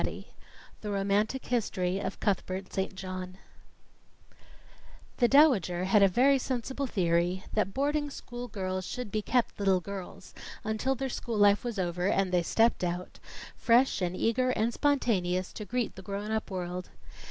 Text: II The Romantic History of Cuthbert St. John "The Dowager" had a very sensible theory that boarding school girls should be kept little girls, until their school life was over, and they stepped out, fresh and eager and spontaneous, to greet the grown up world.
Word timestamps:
II 0.03 0.25
The 0.81 0.89
Romantic 0.89 1.45
History 1.45 1.99
of 1.99 2.19
Cuthbert 2.19 2.73
St. 2.73 2.95
John 2.95 3.37
"The 5.17 5.27
Dowager" 5.27 5.83
had 5.83 6.01
a 6.01 6.07
very 6.07 6.39
sensible 6.39 6.87
theory 6.87 7.43
that 7.53 7.75
boarding 7.75 8.09
school 8.09 8.47
girls 8.47 8.83
should 8.83 9.11
be 9.11 9.21
kept 9.21 9.59
little 9.59 9.79
girls, 9.79 10.33
until 10.63 10.95
their 10.95 11.07
school 11.07 11.37
life 11.37 11.63
was 11.63 11.77
over, 11.77 12.07
and 12.07 12.31
they 12.31 12.41
stepped 12.41 12.83
out, 12.83 13.19
fresh 13.55 14.01
and 14.01 14.17
eager 14.17 14.49
and 14.49 14.73
spontaneous, 14.73 15.53
to 15.53 15.65
greet 15.65 15.95
the 15.95 16.01
grown 16.01 16.31
up 16.31 16.49
world. 16.49 16.89